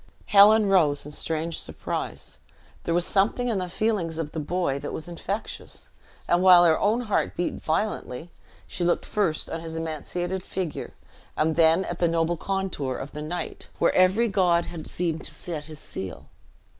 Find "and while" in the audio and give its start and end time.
6.27-6.65